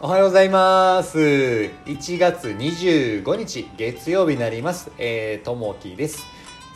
[0.00, 1.18] おはようございます。
[1.18, 4.92] 1月25日月曜日になります。
[4.96, 6.24] えー、ともきです。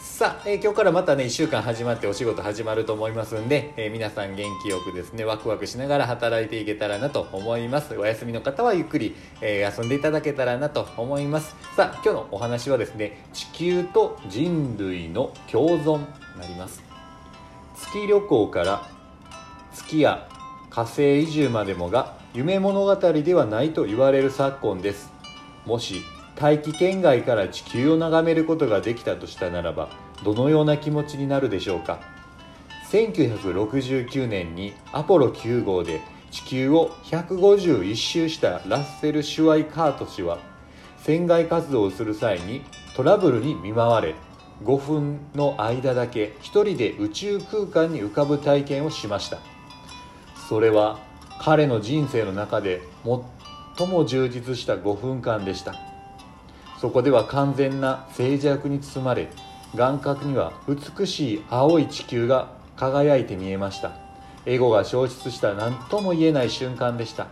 [0.01, 7.97] さあ、えー、今日からまたね1週間始まってお仕事始まると思いますんで、えー、皆さん元気よくですねワクワクしながら働いていけたらなと思います。
[7.97, 11.55] お休みの方はゆっくり、えー、遊んでいただけたらなと思います。
[11.77, 16.07] さあ今日のお話はですね地球と人類の共存に
[16.41, 16.83] なります。
[17.77, 18.89] 月旅行から
[19.73, 20.29] 月や
[20.73, 25.13] 火星移住までもが夢物語ではないと言われる昨今です。
[25.67, 26.01] もし
[26.35, 29.91] 大気圏外から地球を眺めることができたとしたならば
[30.25, 32.01] どのような気持ちになるでしょうか。
[32.91, 40.39] 1969年にアポロ9号で地球を151周したラッセル・シュワイカート氏は
[41.03, 42.63] 船外活動をする際に
[42.97, 44.15] トラブルに見舞われ
[44.65, 49.52] 5分の間だけ一人で宇宙空間に浮かぶ体験をしました。
[50.49, 50.99] それは
[51.41, 52.83] 彼の人生の中で
[53.77, 55.75] 最も充実した5分間でした。
[56.81, 59.29] そこでは完全な静寂に包まれ
[59.75, 63.93] 眼角には美しい青い地球が輝いて見えました。
[64.45, 67.29] エゴが消失した何とも言えない瞬間でした。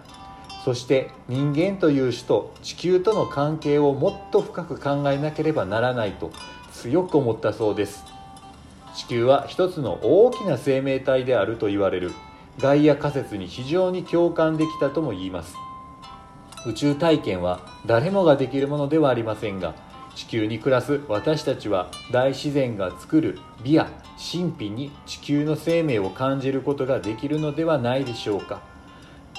[0.65, 6.31] そして人間という種と地球との関係をもっと深く考えなければならないと
[6.73, 8.05] 強く思ったそうです。
[8.95, 12.13] 地球は一つの大きな生命体であると言われる。
[12.63, 15.55] ガイア仮説に非常に共感できたとも言います。
[16.67, 19.75] 宇宙体験は誰もができるものではありませんが
[20.15, 23.89] 地球に暮らす私たちは大自然が作る美や
[24.19, 28.61] 神秘に地球の生命を感じることができるのではないでしょうか。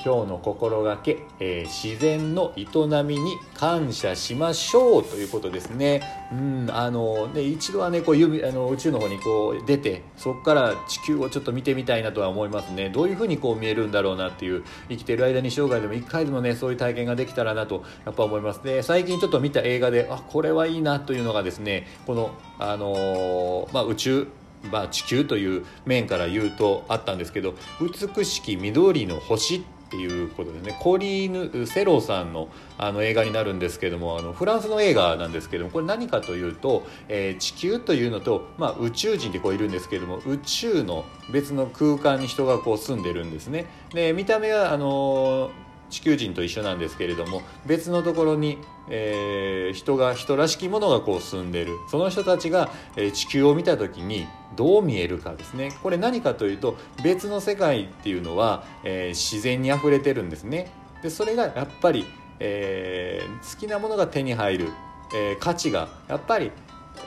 [0.04, 2.66] 今日の心がけ、えー、自然の営
[3.04, 6.02] みに感謝しましょうということですね。
[6.32, 12.90] うん、あのね一度はねこう指あの宇宙の方にこう出てそこから地球をちょっと見てみたいなとは思いますね。
[12.90, 18.64] どういうふうにこう見えるんだろうなっていう生きてる間に生涯でも一回でもねそういう体験ができたらなとやっぱ思います。
[18.64, 24.28] で最近ちょっと見た映画であこれはいいなというのがですねこのあのまあ、宇宙
[24.72, 32.48] まあ、地球という面から言うとあったんですけど「美しき緑の星」ってていうことでねコリーヌ・セローさんの
[32.78, 43.68] あの映画になるんですけどもあのフランスの映画なんですけどもこれ何かというと、えー、地球というのと、まあ、宇宙人ってこういるんですけども宇宙の別の空間に人がこう住んでるんですね。
[43.94, 48.58] で見た目はあのー地球人と一緒なんですけれども別のところに、
[48.90, 51.78] えー、人が人らしきものがこう住んでる。
[51.90, 55.72] その人たちが、えー、地球を見た時にどう見えるかですね。
[55.84, 60.72] これ何かというと別の世界っていうのは、えー、自然にあふれてるんですね。
[61.04, 62.06] でそれがやっぱり、
[62.40, 64.70] え好きなものが手に入る、
[65.16, 66.52] え価値がやっぱり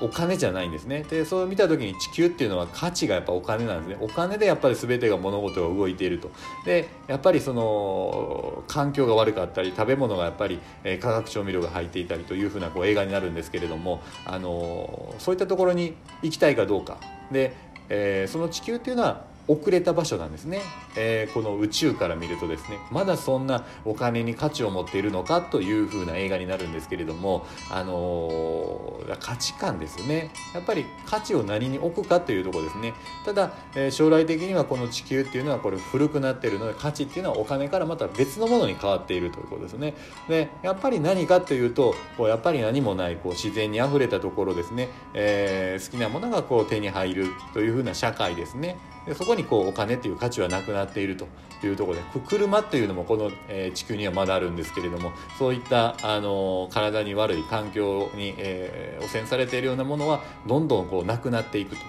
[0.00, 1.05] お金じゃないんですね。
[1.05, 3.99] でそう見た時に地球っていうのは価値がやっぱお金なんですね。
[4.00, 6.31] お金でやっぱり全てが物事が動いていると。
[6.65, 16.99] でやっぱりその環境が悪かったり食べ物がやっぱり、えー、化学調味料が入っていたりというふうなこう映画になるんですけれども、あのー、そういったところに行きたいかどうか。
[17.31, 17.55] で、
[17.89, 20.60] えー、その地球っていうのは遅れた場所なんですね、
[20.97, 30.31] えー、この宇宙から見るとですねまだそんなお金に価値を持っているのかというふうな映画になるんですけれども、あのー、価値観ですね。
[30.54, 32.94] やっぱり価値を何に置くかというとこですね。
[33.25, 39.94] ただ、えー、将来的にはこの地球っていうのはこれ古くなっているので価値っていうのはお金からまた別のものに変わっているということですね。
[40.28, 48.78] でやっぱり何かというとこうやっぱり何もないこう自然にあふれたところですね、え好きなものがこう手に入るというふうな社会ですね。
[49.06, 51.27] でそこにこうお金っていう価値はなくなっていると
[51.67, 61.83] いうところで車っていうのもこの、え、地球にはまだあるんですけれどもそういったあの体に悪い環境に、え、汚染されているようなものはどんどんこうなくなっていくと。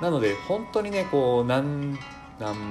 [0.00, 1.98] なので本当にねこう何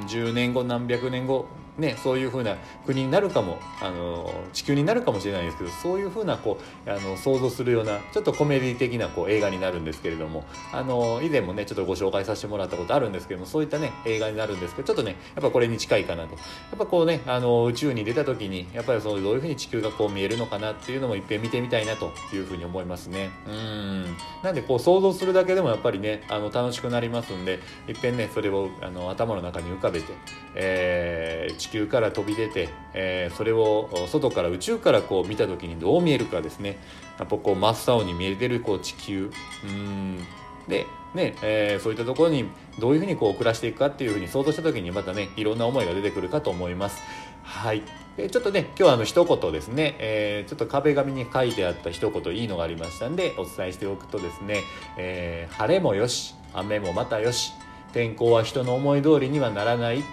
[0.08, 1.46] 十年後何百年後
[1.78, 2.56] ね、そういうふうな
[2.86, 10.44] 国になるかもあの地球になるかもしれないですけどそういうふうなこうあの想像するようなちょっとコメディ的なこう映画になるんですけれども
[10.74, 16.36] あの以前もねちょっとご紹介させてもらったことあるんですけどもそういったね映画になるんですけどちょっとねやっぱこれに近いかなと。
[16.36, 16.42] や
[16.76, 23.30] っぱこうねあの宇宙に出た時にやっぱりそうどういうふうに地球がこう見えるのかなっていうのもいっぺん見てみたいなというふうに思いますね。
[23.48, 24.18] うん。
[24.44, 30.14] なんでこう想像するだけでもやっぱりねあの楽しくなりますんでいっぺんねそれをあの頭の中に浮かべて、
[30.56, 36.78] えー、地球から飛び出て、えー、それを外から宇宙からこう見た時にどう見えるかですね。
[37.20, 39.32] やっぱこう真っ青に見えてるこう地球。
[39.66, 40.20] うん。
[40.68, 42.46] でねえー、そういったところに
[42.78, 47.02] どういうふうにこう暮らしていくかっていうふうに想像した時にまたねいろんな思いが出てくるかと思います。
[47.44, 47.82] はい。
[48.18, 54.64] ちょっとね今日はあの一言ですね、えー、ちょっと壁紙に書いてあった一言いいのがありましたんでお伝えしておくとですね、
[54.98, 57.52] えー、晴れもよし雨もまたよし
[57.94, 60.04] 天候は人の思い通りにはならない。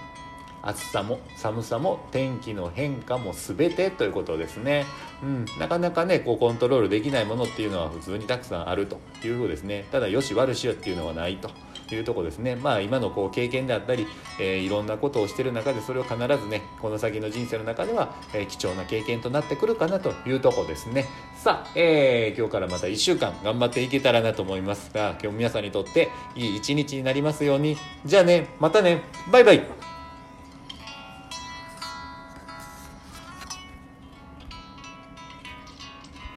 [0.67, 4.87] 暑さも寒さも天気の変化も全てということですね。
[5.23, 9.87] うん、なかなかねこうコントロールできないものっていうのは普通にたくさんあるというふうですね。
[9.93, 11.51] ただよし悪しよっていうのはないと
[11.95, 12.57] いうとこですね。
[12.57, 14.07] まあ今のこう経験であったり、
[14.41, 21.07] えー、いろんなことをしてる中でそれを必ずねこの先の人生の中では、えー、貴重な経験となってくるかなというとこですね。
[21.37, 27.77] さあ、えー、今日からまた1週間頑張っていけたらなと思いますが今日皆さんにとっていい一日になりますように。
[28.07, 29.03] じゃあねまたね。
[29.31, 29.84] バイバイ。